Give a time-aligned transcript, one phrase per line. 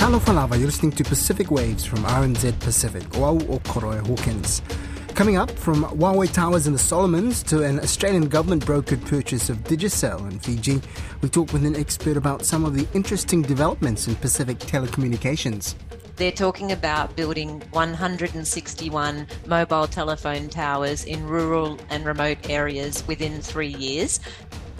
[0.00, 4.62] Talo Falava, you're listening to Pacific Waves from RNZ Pacific, Wau o Koroi Hawkins.
[5.08, 9.58] Coming up, from Huawei Towers in the Solomons to an Australian government brokered purchase of
[9.58, 10.80] Digicel in Fiji,
[11.20, 15.74] we talk with an expert about some of the interesting developments in Pacific telecommunications.
[16.16, 23.74] They're talking about building 161 mobile telephone towers in rural and remote areas within three
[23.74, 24.18] years.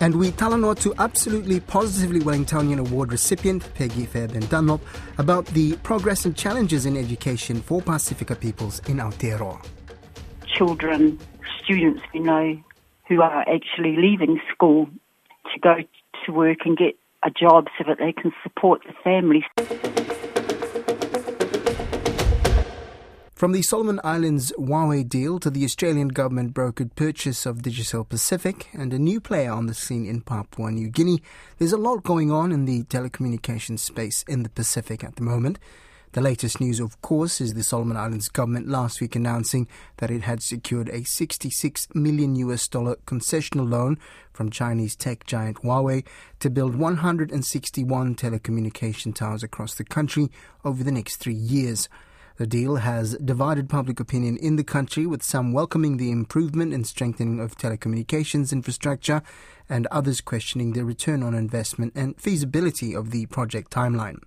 [0.01, 4.81] And we talanoa to absolutely positively Wellingtonian Award recipient Peggy Fairbairn Dunlop
[5.19, 9.63] about the progress and challenges in education for Pacifica peoples in Aotearoa.
[10.47, 11.19] Children,
[11.63, 12.59] students we know
[13.09, 14.89] who are actually leaving school
[15.53, 15.77] to go
[16.25, 19.45] to work and get a job so that they can support the families.
[23.41, 28.69] From the Solomon Islands Huawei deal to the Australian government brokered purchase of Digicel Pacific
[28.75, 31.23] and a new player on the scene in Papua New Guinea,
[31.57, 35.59] there's a lot going on in the telecommunications space in the Pacific at the moment.
[36.13, 40.21] The latest news, of course, is the Solomon Islands government last week announcing that it
[40.21, 43.97] had secured a 66 million US dollar concessional loan
[44.35, 46.05] from Chinese tech giant Huawei
[46.41, 50.31] to build 161 telecommunication towers across the country
[50.63, 51.89] over the next three years.
[52.41, 56.87] The deal has divided public opinion in the country, with some welcoming the improvement and
[56.87, 59.21] strengthening of telecommunications infrastructure
[59.69, 64.23] and others questioning the return on investment and feasibility of the project timeline.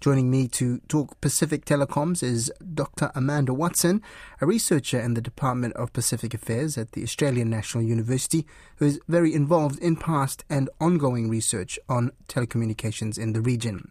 [0.00, 3.12] Joining me to talk Pacific Telecoms is Dr.
[3.14, 4.00] Amanda Watson,
[4.40, 8.98] a researcher in the Department of Pacific Affairs at the Australian National University, who is
[9.06, 13.90] very involved in past and ongoing research on telecommunications in the region.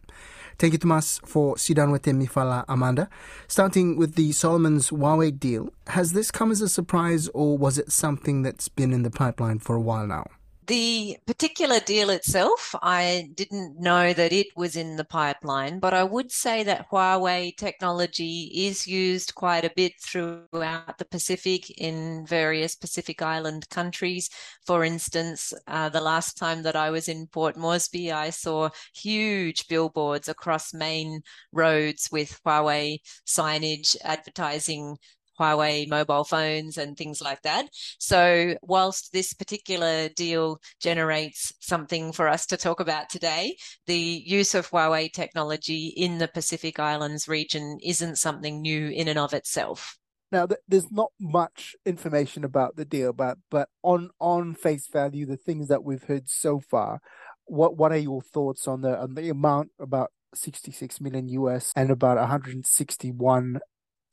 [0.59, 3.09] Take it to us for Sidanwete Mifala Amanda.
[3.47, 7.93] Starting with the Solomon's Huawei deal, has this come as a surprise or was it
[7.93, 10.25] something that's been in the pipeline for a while now?
[10.69, 16.03] The particular deal itself, I didn't know that it was in the pipeline, but I
[16.03, 22.75] would say that Huawei technology is used quite a bit throughout the Pacific in various
[22.75, 24.29] Pacific Island countries.
[24.67, 29.67] For instance, uh, the last time that I was in Port Moresby, I saw huge
[29.69, 34.97] billboards across main roads with Huawei signage advertising
[35.39, 37.67] Huawei mobile phones and things like that.
[37.99, 43.55] So, whilst this particular deal generates something for us to talk about today,
[43.87, 49.19] the use of Huawei technology in the Pacific Islands region isn't something new in and
[49.19, 49.97] of itself.
[50.31, 55.37] Now, there's not much information about the deal, but but on on face value, the
[55.37, 57.01] things that we've heard so far,
[57.45, 61.89] what what are your thoughts on the on the amount about 66 million US and
[61.89, 63.59] about 161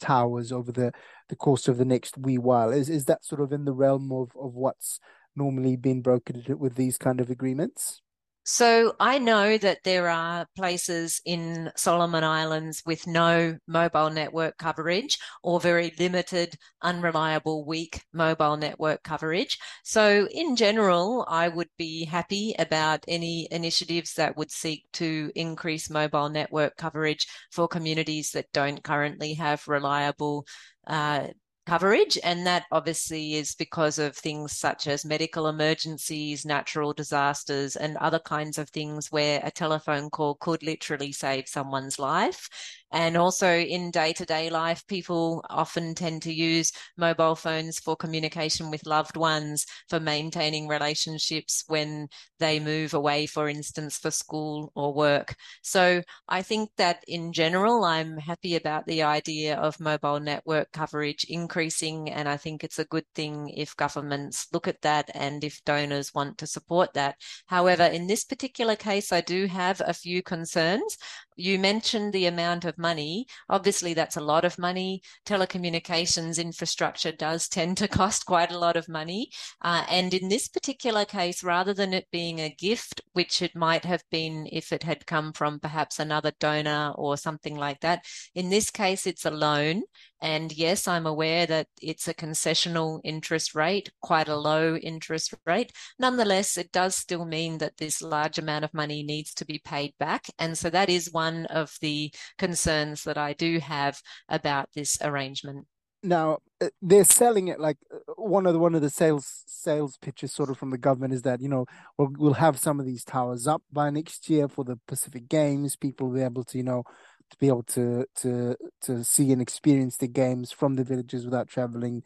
[0.01, 0.93] towers over the,
[1.29, 2.71] the course of the next wee while.
[2.71, 5.01] Is is that sort of in the realm of, of what's
[5.34, 8.01] normally been brokered with these kind of agreements?
[8.49, 15.19] So I know that there are places in Solomon Islands with no mobile network coverage
[15.43, 19.59] or very limited, unreliable, weak mobile network coverage.
[19.83, 25.91] So in general, I would be happy about any initiatives that would seek to increase
[25.91, 30.47] mobile network coverage for communities that don't currently have reliable
[30.87, 31.27] uh,
[31.66, 32.19] coverage.
[32.22, 38.21] And that obviously is because of things such as medical emergencies, natural disasters, and other
[38.21, 42.49] kinds of things where a telephone call could literally save someone's life.
[42.92, 47.97] And also in day to day life, people often tend to use mobile phones for
[47.97, 52.08] communication with loved ones, for maintaining relationships when
[52.38, 55.34] they move away, for instance, for school or work.
[55.62, 61.24] So I think that in general, I'm happy about the idea of mobile network coverage
[61.28, 62.10] increasing.
[62.10, 66.14] And I think it's a good thing if governments look at that and if donors
[66.14, 67.16] want to support that.
[67.47, 70.97] However, in this particular case, I do have a few concerns.
[71.38, 73.26] You mentioned the amount of money.
[73.50, 75.02] Obviously, that's a lot of money.
[75.26, 79.30] Telecommunications infrastructure does tend to cost quite a lot of money.
[79.60, 83.84] Uh, and in this particular case, rather than it being a gift, which it might
[83.84, 88.04] have been if it had come from perhaps another donor or something like that,
[88.34, 89.82] in this case, it's a loan.
[90.21, 95.72] And yes, I'm aware that it's a concessional interest rate, quite a low interest rate.
[95.98, 99.92] Nonetheless, it does still mean that this large amount of money needs to be paid
[99.98, 100.27] back.
[100.39, 105.66] And so that is one of the concerns that I do have about this arrangement.
[106.03, 109.98] Now uh, they're selling it like uh, one of the one of the sales sales
[110.01, 111.66] pitches sort of from the government is that you know
[111.98, 115.74] we'll, we'll have some of these towers up by next year for the Pacific Games.
[115.74, 116.84] People will be able to you know
[117.31, 121.49] to be able to to to see and experience the games from the villages without
[121.49, 122.03] traveling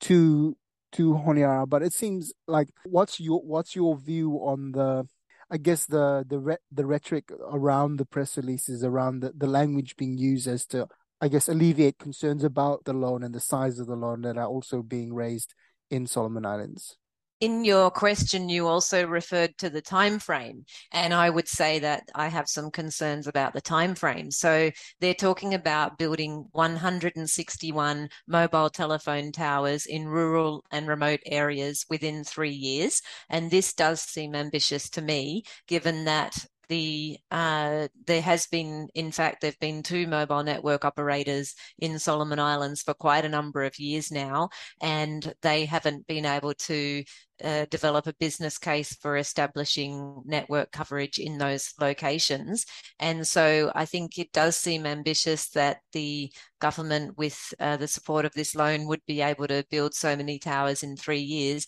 [0.00, 0.56] to
[0.92, 1.68] to Honiara.
[1.68, 5.06] But it seems like what's your what's your view on the
[5.50, 9.96] I guess the the re- the rhetoric around the press releases, around the, the language
[9.96, 10.86] being used as to,
[11.20, 14.46] I guess, alleviate concerns about the loan and the size of the loan that are
[14.46, 15.54] also being raised
[15.90, 16.96] in Solomon Islands
[17.40, 22.04] in your question, you also referred to the time frame, and I would say that
[22.14, 24.30] I have some concerns about the time frame.
[24.30, 24.70] So
[25.00, 32.50] they're talking about building 161 mobile telephone towers in rural and remote areas within three
[32.50, 33.00] years,
[33.30, 39.10] and this does seem ambitious to me, given that the uh, there has been, in
[39.10, 43.78] fact, there've been two mobile network operators in Solomon Islands for quite a number of
[43.78, 44.50] years now,
[44.80, 47.02] and they haven't been able to
[47.44, 52.66] uh, develop a business case for establishing network coverage in those locations.
[52.98, 58.24] And so I think it does seem ambitious that the government, with uh, the support
[58.24, 61.66] of this loan, would be able to build so many towers in three years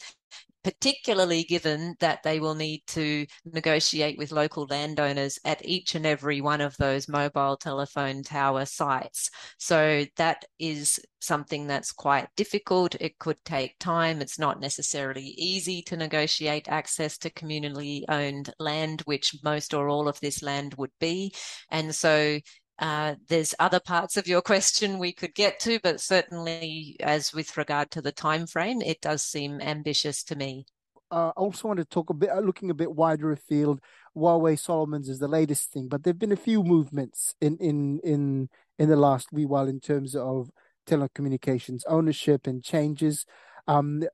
[0.64, 6.40] particularly given that they will need to negotiate with local landowners at each and every
[6.40, 9.30] one of those mobile telephone tower sites.
[9.58, 12.94] So that is something that's quite difficult.
[12.96, 14.20] It could take time.
[14.20, 20.08] It's not necessarily easy to negotiate access to communally owned land, which most or all
[20.08, 21.32] of this land would be.
[21.70, 22.40] And so
[22.78, 27.56] uh, there's other parts of your question we could get to, but certainly, as with
[27.56, 30.66] regard to the time frame, it does seem ambitious to me.
[31.10, 33.80] Uh, I also want to talk a bit, uh, looking a bit wider afield.
[34.16, 38.48] Huawei Solomons is the latest thing, but there've been a few movements in in in
[38.78, 40.50] in the last wee while in terms of
[40.86, 43.26] telecommunications ownership and changes.
[43.66, 44.04] Um,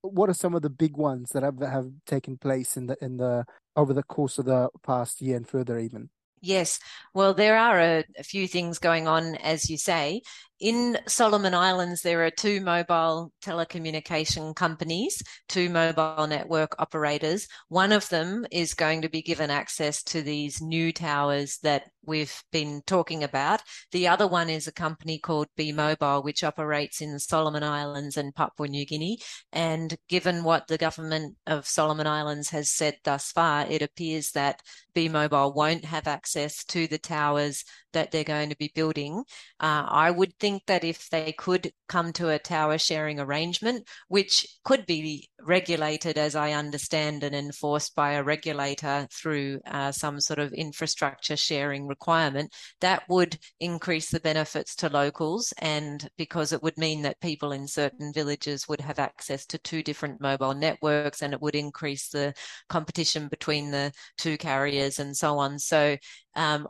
[0.00, 3.16] what are some of the big ones that have have taken place in the in
[3.16, 3.44] the
[3.76, 6.10] over the course of the past year and further even?
[6.40, 6.78] Yes,
[7.14, 10.22] well, there are a, a, few things going on, as you say.
[10.60, 17.46] In Solomon Islands, there are two mobile telecommunication companies, two mobile network operators.
[17.68, 22.42] One of them is going to be given access to these new towers that we've
[22.50, 23.62] been talking about.
[23.92, 28.34] The other one is a company called B Mobile, which operates in Solomon Islands and
[28.34, 29.18] Papua New Guinea.
[29.52, 34.60] And given what the government of Solomon Islands has said thus far, it appears that
[34.94, 37.62] B Mobile won't have access to the towers
[37.92, 39.22] that they're going to be building.
[39.60, 44.46] Uh, I would think that if they could come to a tower sharing arrangement, which
[44.64, 50.38] could be regulated, as I understand, and enforced by a regulator through uh, some sort
[50.38, 55.52] of infrastructure sharing requirement, that would increase the benefits to locals.
[55.58, 59.82] And because it would mean that people in certain villages would have access to two
[59.82, 62.34] different mobile networks and it would increase the
[62.68, 65.58] competition between the two carriers and so on.
[65.58, 65.96] So
[66.34, 66.68] um,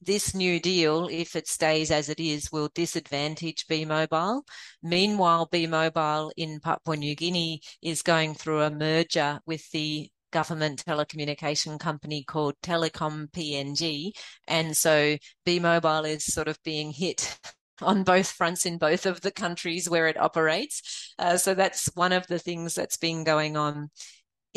[0.00, 4.44] this new deal, if it stays as it is, will disadvantage B Mobile.
[4.82, 10.84] Meanwhile, B Mobile in Papua New Guinea is going through a merger with the government
[10.86, 14.12] telecommunication company called Telecom PNG.
[14.46, 17.38] And so B Mobile is sort of being hit
[17.82, 21.14] on both fronts in both of the countries where it operates.
[21.18, 23.90] Uh, so that's one of the things that's been going on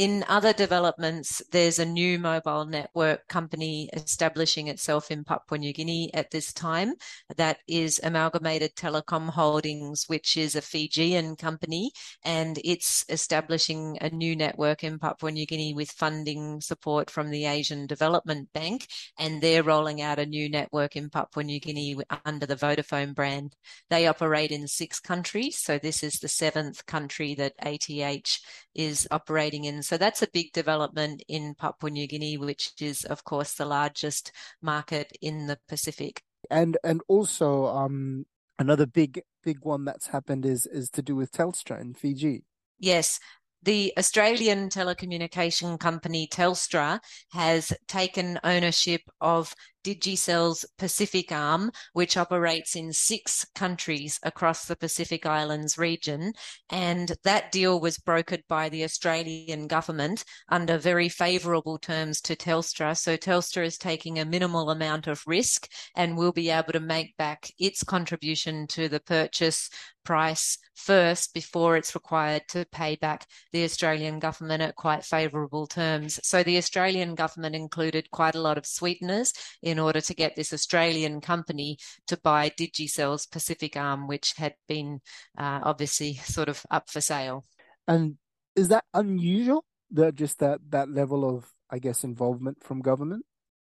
[0.02, 6.12] in other developments, there's a new mobile network company establishing itself in Papua New Guinea
[6.16, 6.96] at this time.
[7.38, 11.92] That is Amalgamated Telecom Holdings, which is a Fijian company,
[12.26, 17.46] and it's establishing a new network in Papua New Guinea with funding support from the
[17.46, 18.88] Asian Development Bank.
[19.20, 23.56] And they're rolling out a new network in Papua New Guinea under the Vodafone brand.
[23.92, 25.60] They operate in six countries.
[25.60, 28.40] So this is the seventh country that ATH
[28.74, 33.26] is operating in so that's a big development in Papua New Guinea, which is, of
[33.26, 34.32] course, the largest
[34.62, 36.24] market in the Pacific.
[36.50, 38.26] And and also, um,
[38.58, 42.46] another big big one that's happened is is to do with Telstra in Fiji.
[42.80, 43.20] Yes,
[43.64, 47.02] the Australian telecommunication company Telstra
[47.34, 49.54] has taken ownership of
[49.84, 56.34] Digicel's Pacific arm, which operates in six countries across the Pacific Islands region.
[56.70, 62.98] And that deal was brokered by the Australian government under very favourable terms to Telstra.
[62.98, 67.16] So Telstra is taking a minimal amount of risk and will be able to make
[67.18, 69.70] back its contribution to the purchase
[70.04, 76.20] price first before it's required to pay back the Australian government at quite favourable terms.
[76.24, 80.54] So the Australian government included quite a lot of sweeteners in order to get this
[80.54, 85.02] Australian company to buy Digicel's Pacific arm, which had been
[85.38, 87.46] uh, obviously sort of up for sale.
[87.88, 88.18] And
[88.56, 89.66] is that unusual?
[89.92, 93.26] That just that that level of, I guess, involvement from government?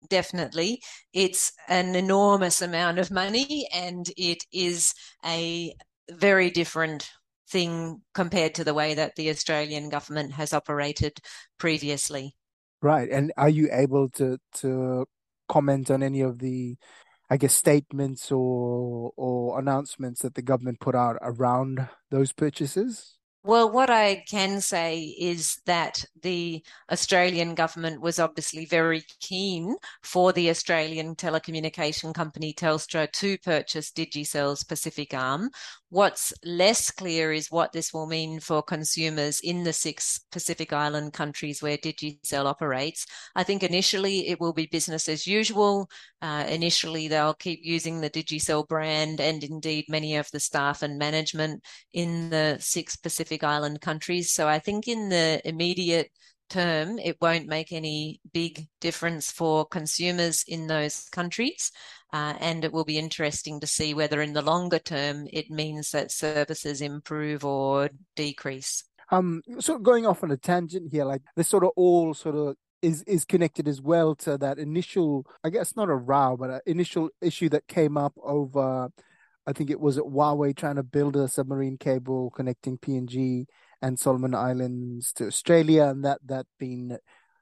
[0.09, 0.81] Definitely.
[1.13, 4.93] It's an enormous amount of money and it is
[5.23, 5.73] a
[6.09, 7.09] very different
[7.49, 11.19] thing compared to the way that the Australian government has operated
[11.59, 12.35] previously.
[12.81, 13.09] Right.
[13.11, 15.05] And are you able to to
[15.51, 16.77] comment on any of the
[17.29, 23.17] I guess statements or or announcements that the government put out around those purchases?
[23.43, 30.31] Well, what I can say is that the Australian government was obviously very keen for
[30.31, 35.49] the Australian telecommunication company Telstra to purchase Digicel's Pacific arm.
[35.91, 41.11] What's less clear is what this will mean for consumers in the six Pacific Island
[41.11, 43.05] countries where Digicel operates.
[43.35, 45.89] I think initially it will be business as usual.
[46.21, 50.97] Uh, initially, they'll keep using the Digicel brand and indeed many of the staff and
[50.97, 54.31] management in the six Pacific Island countries.
[54.31, 56.09] So I think in the immediate
[56.49, 61.71] term, it won't make any big difference for consumers in those countries.
[62.13, 65.91] Uh, and it will be interesting to see whether in the longer term it means
[65.91, 68.83] that services improve or decrease.
[69.11, 72.55] Um, so going off on a tangent here, like this sort of all sort of
[72.81, 76.61] is is connected as well to that initial, I guess not a row, but an
[76.65, 78.89] initial issue that came up over,
[79.45, 83.45] I think it was at Huawei trying to build a submarine cable connecting PNG
[83.81, 86.97] and Solomon Islands to Australia, and that that being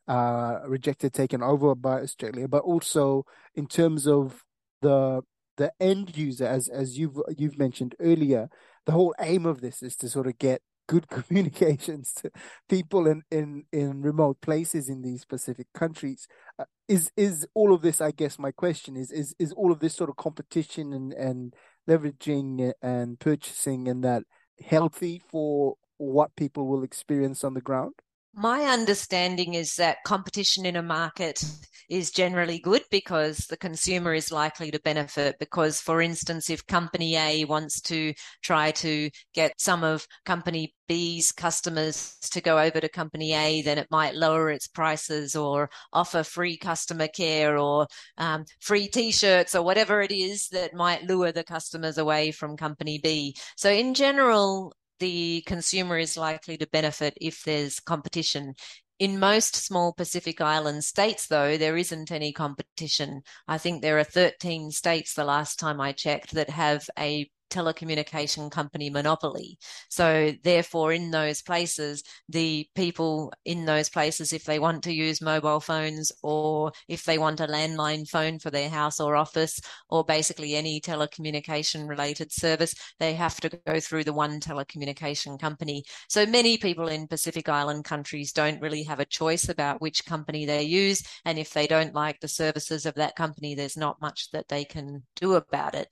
[0.07, 2.47] uh, rejected, taken over by Australia.
[2.47, 4.43] But also in terms of
[4.81, 5.21] the
[5.57, 8.49] the end user, as as you've you've mentioned earlier,
[8.85, 12.31] the whole aim of this is to sort of get good communications to
[12.67, 16.27] people in in in remote places in these specific countries.
[16.57, 18.01] Uh, is is all of this?
[18.01, 21.53] I guess my question is is is all of this sort of competition and and
[21.87, 24.23] leveraging and purchasing and that
[24.65, 27.93] healthy for what people will experience on the ground?
[28.33, 31.43] My understanding is that competition in a market
[31.89, 35.37] is generally good because the consumer is likely to benefit.
[35.39, 41.31] Because, for instance, if company A wants to try to get some of company B's
[41.31, 46.23] customers to go over to company A, then it might lower its prices or offer
[46.23, 51.31] free customer care or um, free t shirts or whatever it is that might lure
[51.31, 53.35] the customers away from company B.
[53.57, 58.55] So, in general, the consumer is likely to benefit if there's competition.
[58.99, 63.21] In most small Pacific Island states, though, there isn't any competition.
[63.47, 68.51] I think there are 13 states the last time I checked that have a telecommunication
[68.51, 69.57] company monopoly.
[69.89, 75.21] So therefore, in those places, the people in those places, if they want to use
[75.21, 80.03] mobile phones or if they want a landline phone for their house or office, or
[80.03, 85.83] basically any telecommunication related service, they have to go through the one telecommunication company.
[86.07, 90.45] So many people in Pacific Island countries don't really have a choice about which company
[90.45, 91.03] they use.
[91.25, 94.65] And if they don't like the services of that company, there's not much that they
[94.65, 95.89] can do about it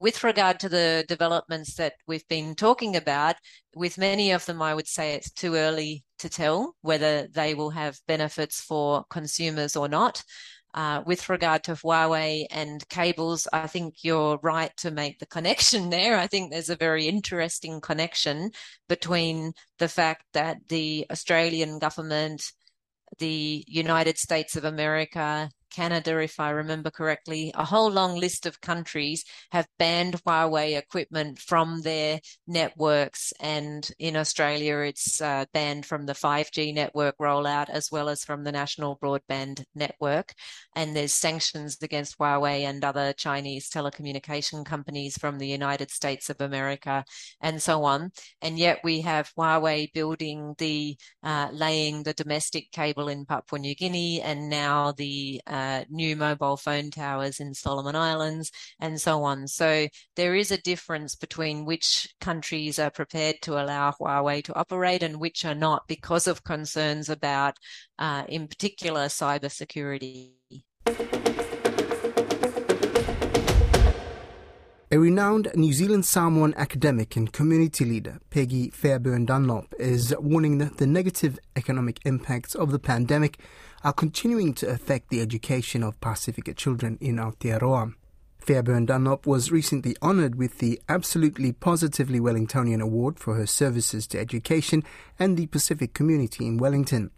[0.00, 3.36] with regard to the developments that we've been talking about,
[3.74, 7.70] with many of them, I would say it's too early to tell whether they will
[7.70, 10.24] have benefits for consumers or not.
[10.72, 15.90] Uh, with regard to Huawei and cables, I think you're right to make the connection
[15.90, 16.16] there.
[16.16, 18.52] I think there's a very interesting connection
[18.88, 22.44] between the fact that the Australian government,
[23.18, 28.60] the United States of America, Canada, if I remember correctly, a whole long list of
[28.60, 33.32] countries have banned Huawei equipment from their networks.
[33.40, 38.44] And in Australia, it's uh, banned from the 5G network rollout as well as from
[38.44, 40.34] the national broadband network.
[40.74, 46.40] And there's sanctions against Huawei and other Chinese telecommunication companies from the United States of
[46.40, 47.04] America
[47.40, 48.10] and so on.
[48.42, 53.74] And yet we have Huawei building the, uh, laying the domestic cable in Papua New
[53.74, 58.50] Guinea and now the uh, uh, new mobile phone towers in Solomon Islands,
[58.80, 59.46] and so on.
[59.46, 65.02] So there is a difference between which countries are prepared to allow Huawei to operate
[65.02, 67.54] and which are not because of concerns about,
[67.98, 70.32] uh, in particular, cybersecurity.
[74.92, 80.78] A renowned New Zealand Samoan academic and community leader, Peggy Fairbairn Dunlop, is warning that
[80.78, 83.38] the negative economic impacts of the pandemic
[83.82, 87.94] are continuing to affect the education of Pasifika children in Aotearoa.
[88.38, 94.18] Fairbairn Dunlop was recently honoured with the Absolutely Positively Wellingtonian Award for her services to
[94.18, 94.82] education
[95.18, 97.10] and the Pacific community in Wellington.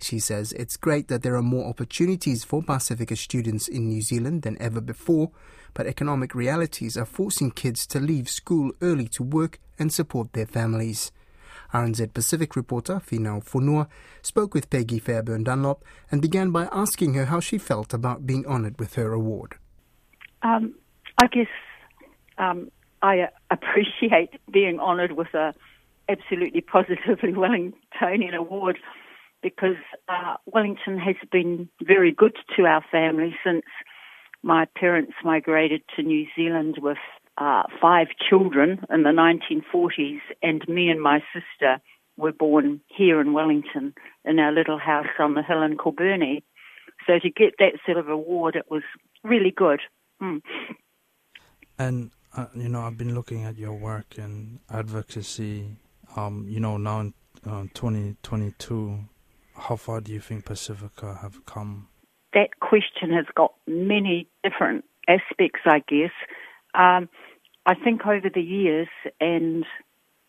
[0.00, 4.42] She says it's great that there are more opportunities for Pacifica students in New Zealand
[4.42, 5.30] than ever before,
[5.74, 10.46] but economic realities are forcing kids to leave school early to work and support their
[10.46, 11.10] families.
[11.72, 13.88] RNZ Pacific reporter Finau Fonua
[14.22, 18.46] spoke with Peggy Fairbairn Dunlop and began by asking her how she felt about being
[18.46, 19.56] honoured with her award.
[20.42, 20.74] Um,
[21.20, 21.48] I guess
[22.38, 22.70] um,
[23.02, 25.54] I appreciate being honoured with a
[26.08, 28.78] absolutely positively Wellingtonian award.
[29.42, 29.76] because
[30.08, 33.64] uh, Wellington has been very good to our family since
[34.42, 36.98] my parents migrated to New Zealand with
[37.38, 41.80] uh, five children in the 1940s, and me and my sister
[42.16, 46.42] were born here in Wellington in our little house on the hill in Kilbirnie.
[47.06, 48.82] So to get that sort of award, it was
[49.22, 49.80] really good.
[50.20, 50.42] Mm.
[51.78, 55.76] And uh, you know, I've been looking at your work and advocacy.
[56.16, 57.14] Um, you know, now in
[57.46, 58.98] uh, 2022,
[59.54, 61.88] how far do you think Pacifica have come?
[62.34, 66.10] That question has got many different aspects, I guess.
[66.74, 67.08] Um,
[67.68, 68.88] I think over the years,
[69.20, 69.66] and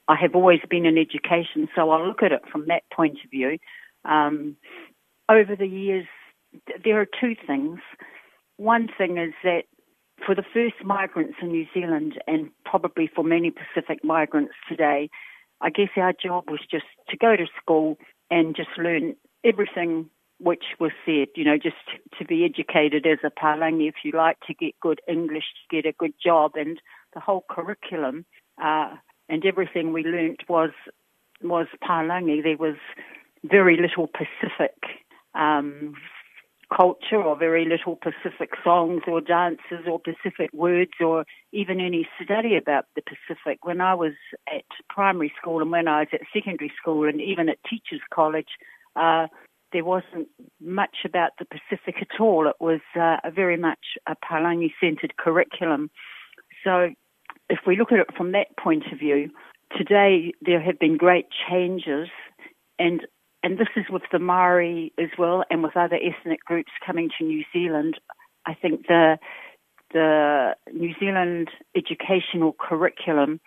[0.09, 3.31] I have always been in education, so I look at it from that point of
[3.31, 3.57] view.
[4.03, 4.57] Um,
[5.29, 6.05] over the years,
[6.83, 7.79] there are two things.
[8.57, 9.61] One thing is that
[10.25, 15.09] for the first migrants in New Zealand, and probably for many Pacific migrants today,
[15.61, 17.97] I guess our job was just to go to school
[18.29, 19.15] and just learn
[19.45, 20.09] everything
[20.41, 21.75] which was said, you know, just
[22.17, 25.85] to be educated as a Palangi, if you like, to get good English, to get
[25.87, 26.81] a good job, and
[27.13, 28.25] the whole curriculum
[28.61, 28.95] uh,
[29.27, 30.71] and everything we learnt was
[31.41, 32.43] was Palangi.
[32.43, 32.75] There was
[33.43, 34.75] very little Pacific
[35.33, 35.93] um,
[36.75, 42.55] culture or very little Pacific songs or dances or Pacific words or even any study
[42.55, 43.65] about the Pacific.
[43.65, 44.13] When I was
[44.53, 48.49] at primary school and when I was at secondary school and even at teachers' college,
[48.95, 49.27] uh,
[49.71, 50.27] there wasn't
[50.59, 52.47] much about the Pacific at all.
[52.47, 55.89] It was uh, very much a Palangi centred curriculum.
[56.63, 56.89] So
[57.49, 59.29] if we look at it from that point of view,
[59.77, 62.09] today there have been great changes
[62.77, 63.01] and
[63.43, 67.25] and this is with the Maori as well, and with other ethnic groups coming to
[67.25, 67.99] New Zealand.
[68.45, 69.17] I think the
[69.93, 73.39] the New Zealand educational curriculum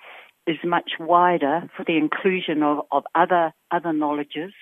[0.47, 4.53] is much wider for the inclusion of, of other other knowledges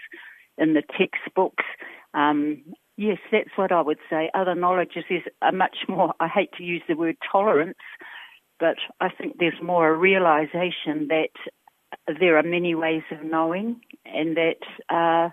[0.59, 1.65] in the textbooks.
[2.13, 2.63] Um,
[2.97, 4.31] yes, that's what I would say.
[4.35, 6.13] Other knowledges is a much more.
[6.21, 7.79] I hate to use the word tolerance,
[8.61, 11.31] but I think there's more a realization that
[12.21, 15.31] there are many ways of knowing, and that uh,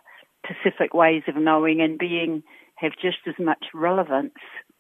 [0.48, 2.42] Pacific ways of knowing and being
[2.76, 4.34] have just as much relevance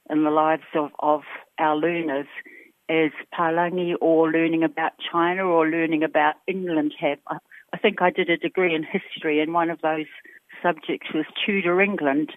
[0.09, 1.21] in the lives of, of
[1.59, 2.27] our learners
[2.89, 7.19] as Palangi or learning about China or learning about England have.
[7.27, 7.37] I,
[7.73, 10.05] I think I did a degree in history, and one of those
[10.63, 12.31] subjects was Tudor England.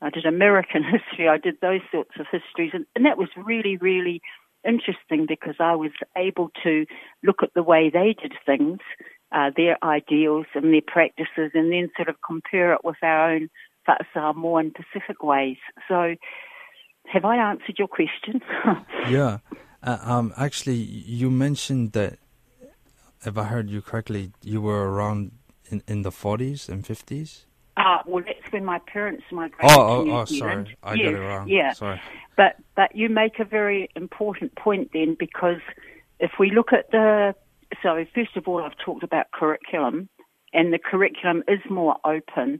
[0.00, 3.76] I did American history, I did those sorts of histories, and, and that was really,
[3.76, 4.22] really
[4.64, 6.86] interesting because I was able to
[7.22, 8.78] look at the way they did things,
[9.32, 13.48] uh, their ideals and their practices, and then sort of compare it with our own
[14.14, 15.56] Samoan Pacific ways.
[15.88, 16.14] So,
[17.12, 18.40] have I answered your question?
[19.08, 19.38] yeah.
[19.82, 22.18] Uh, um, actually, you mentioned that,
[23.24, 25.32] if I heard you correctly, you were around
[25.70, 27.44] in, in the 40s and 50s?
[27.76, 30.76] Uh, well, that's when my parents migrated oh, oh, oh, sorry.
[30.82, 31.48] I got it wrong.
[31.48, 31.72] Yeah.
[31.72, 32.00] Sorry.
[32.36, 35.60] But but you make a very important point then because
[36.18, 37.34] if we look at the
[37.82, 40.08] so first of all I've talked about curriculum
[40.54, 42.58] and the curriculum is more open,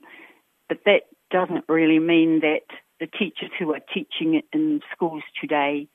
[0.68, 2.66] but that doesn't really mean that
[3.00, 5.88] the teachers who are teaching in schools today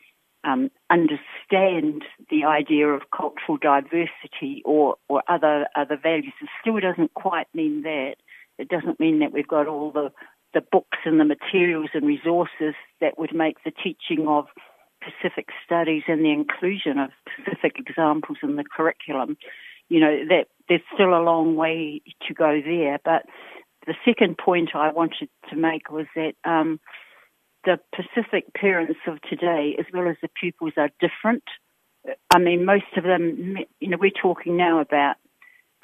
[0.44, 6.34] um, understand the idea of cultural diversity or, or other other values.
[6.42, 8.16] It still doesn't quite mean that.
[8.58, 10.12] It doesn't mean that we've got all the
[10.56, 14.46] the books and the materials and resources that would make the teaching of
[15.04, 19.38] Pacific studies and the inclusion of Pacific examples in the curriculum,
[19.90, 22.98] you know, that there's still a long way to go there.
[23.04, 23.24] But
[23.86, 26.80] the second point I wanted to make was that um,
[27.66, 31.44] the Pacific parents of today, as well as the pupils, are different.
[32.34, 35.18] I mean, most of them, you know, we're talking now about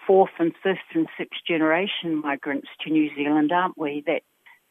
[0.07, 4.03] fourth and fifth and sixth generation migrants to New Zealand, aren't we?
[4.07, 4.21] That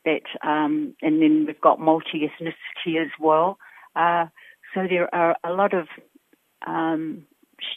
[0.04, 3.58] that, um, and then we've got multi ethnicity as well.
[3.96, 4.26] Uh,
[4.74, 5.88] so there are a lot of
[6.66, 7.26] um,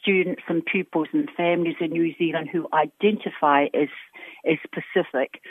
[0.01, 3.89] students and pupils and families in New Zealand who identify as
[4.45, 5.41] as Pacific,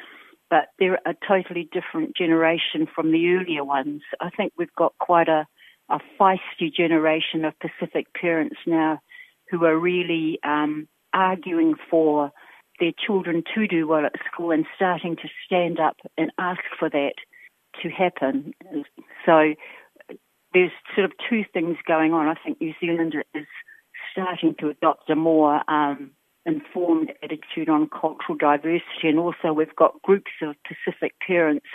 [0.50, 4.02] but they're a totally different generation from the earlier ones.
[4.20, 5.46] I think we've got quite a,
[5.88, 9.00] a feisty generation of Pacific parents now
[9.50, 12.32] who are really um, arguing for
[12.83, 16.90] their children to do well at school and starting to stand up and ask for
[16.90, 17.14] that
[17.81, 18.53] to happen.
[19.25, 19.55] So
[20.53, 22.27] there's sort of two things going on.
[22.27, 23.47] I think New Zealand is
[24.11, 26.11] starting to adopt a more um,
[26.45, 31.66] informed attitude on cultural diversity, and also we've got groups of Pacific parents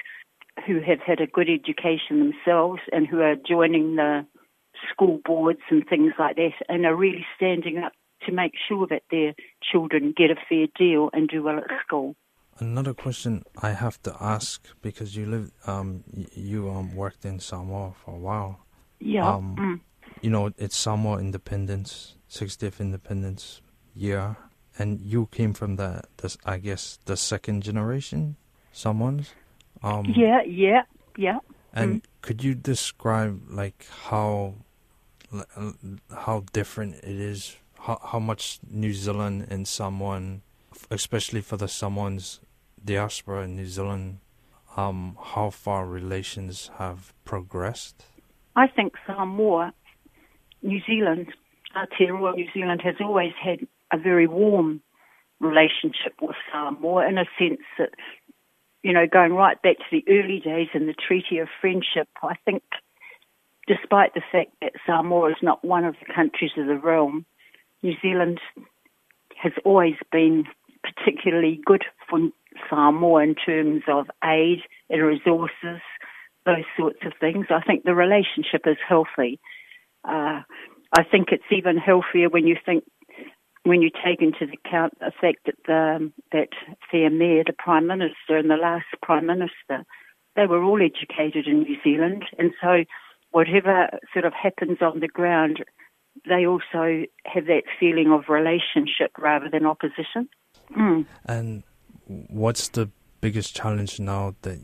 [0.67, 4.27] who have had a good education themselves and who are joining the
[4.91, 7.93] school boards and things like that and are really standing up
[8.27, 9.33] to make sure that their
[9.71, 12.15] children get a fair deal and do well at school.
[12.59, 17.93] Another question I have to ask because you live, um, you um worked in Samoa
[18.03, 18.59] for a while.
[18.99, 19.27] Yeah.
[19.27, 19.79] Um, mm.
[20.21, 23.61] You know, it's Samoa independence, 60th independence
[23.93, 24.37] year,
[24.79, 28.37] and you came from the, the I guess, the second generation,
[28.71, 29.33] someone's.
[29.83, 30.83] Um, yeah, yeah,
[31.15, 31.39] yeah.
[31.73, 34.55] And could you describe like how
[36.11, 37.55] how different it is?
[37.87, 40.41] How how much New Zealand and Samoan,
[40.91, 42.41] especially for the Samoans
[42.83, 44.19] diaspora in New Zealand,
[44.75, 48.03] um, how far relations have progressed?
[48.57, 49.73] I think Samoa,
[50.61, 51.27] New Zealand,
[51.77, 53.59] Aotearoa New Zealand has always had
[53.93, 54.81] a very warm
[55.39, 57.91] relationship with Samoa in a sense that,
[58.83, 62.35] you know, going right back to the early days in the Treaty of Friendship, I
[62.43, 62.63] think
[63.65, 67.25] despite the fact that Samoa is not one of the countries of the realm,
[67.83, 68.39] New Zealand
[69.41, 70.45] has always been
[70.83, 72.19] particularly good for
[72.69, 74.59] Samoa in terms of aid
[74.89, 75.81] and resources,
[76.45, 77.47] those sorts of things.
[77.49, 79.39] I think the relationship is healthy.
[80.03, 80.41] Uh,
[80.97, 82.83] I think it's even healthier when you think
[83.63, 86.47] when you take into account the fact that the, that
[86.89, 89.83] Te Mayor, the Prime Minister, and the last Prime Minister,
[90.37, 92.85] they were all educated in New Zealand, and so
[93.31, 95.65] whatever sort of happens on the ground,
[96.27, 100.29] they also have that feeling of relationship rather than opposition.
[100.75, 101.05] Mm.
[101.25, 101.63] And
[102.05, 102.89] what's the
[103.21, 104.59] biggest challenge now that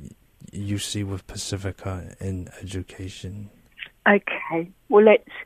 [0.51, 3.49] you see with Pacifica in education?
[4.07, 5.37] Okay, well that's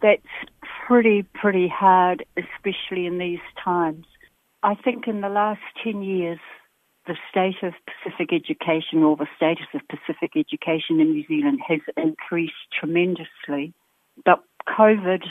[0.00, 0.50] that's
[0.86, 4.06] pretty pretty hard, especially in these times.
[4.62, 6.38] I think in the last ten years,
[7.06, 11.80] the state of Pacific education or the status of Pacific education in New Zealand has
[11.96, 13.74] increased tremendously.
[14.24, 15.22] But COVID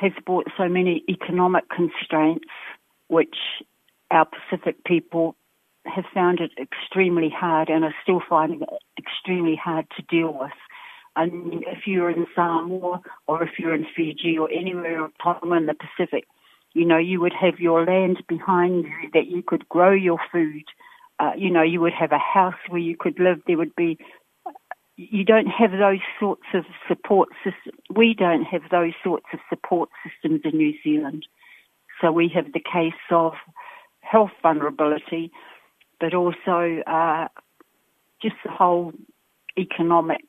[0.00, 2.48] has brought so many economic constraints,
[3.08, 3.36] which
[4.10, 5.36] our Pacific people
[5.84, 10.50] have found it extremely hard and are still finding it extremely hard to deal with.
[11.18, 16.24] Mean, if you're in Samoa or if you're in Fiji or anywhere in the Pacific,
[16.74, 20.64] you know, you would have your land behind you that you could grow your food
[21.18, 23.40] uh, you know, you would have a house where you could live.
[23.46, 23.98] There would be,
[24.96, 27.78] you don't have those sorts of support systems.
[27.94, 31.26] We don't have those sorts of support systems in New Zealand.
[32.00, 33.32] So we have the case of
[34.00, 35.30] health vulnerability,
[36.00, 37.28] but also uh,
[38.22, 38.92] just the whole
[39.58, 40.24] economic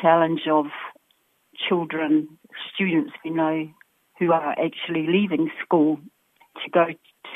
[0.00, 0.66] challenge of
[1.68, 2.28] children,
[2.74, 3.68] students we know
[4.18, 5.98] who are actually leaving school
[6.62, 6.86] to go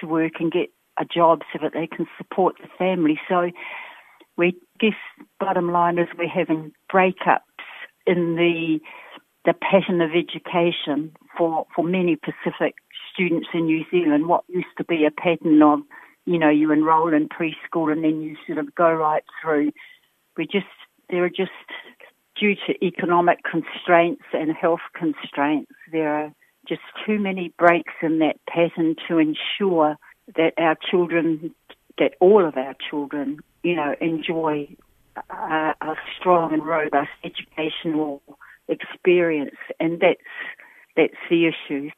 [0.01, 3.19] to work and get a job so that they can support the family.
[3.29, 3.51] So
[4.37, 4.93] we guess
[5.39, 7.41] bottom line is we're having breakups
[8.07, 8.81] in the
[9.45, 12.77] the pattern of education for, for many Pacific
[13.13, 14.27] students in New Zealand.
[14.27, 15.81] What used to be a pattern of,
[16.25, 19.73] you know, you enroll in preschool and then you sort of go right through.
[20.39, 20.65] We just
[21.11, 21.51] there are just
[22.39, 26.33] due to economic constraints and health constraints, there are
[26.67, 29.97] just too many breaks in that pattern to ensure
[30.37, 31.55] that our children,
[31.99, 34.69] that all of our children, you know, enjoy
[35.31, 38.23] a, a strong and robust educational
[38.69, 40.21] experience, and that's
[40.97, 41.91] that's the issue.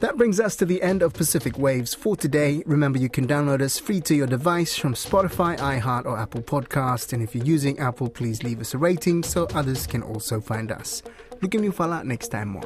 [0.00, 2.62] That brings us to the end of Pacific Waves for today.
[2.66, 7.12] Remember, you can download us free to your device from Spotify, iHeart, or Apple Podcast.
[7.14, 10.70] And if you're using Apple, please leave us a rating so others can also find
[10.70, 11.02] us.
[11.40, 12.64] Look at that next time more.